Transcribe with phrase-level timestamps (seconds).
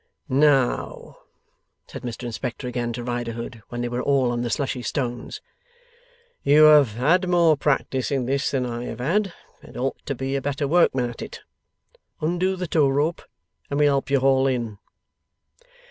[0.27, 1.17] 'Now,'
[1.85, 5.41] said Mr Inspector, again to Riderhood, when they were all on the slushy stones;
[6.41, 10.35] 'you have had more practice in this than I have had, and ought to be
[10.35, 11.41] a better workman at it.
[12.19, 13.21] Undo the tow rope,
[13.69, 14.79] and we'll help you haul in.